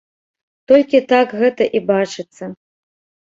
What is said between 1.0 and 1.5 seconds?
так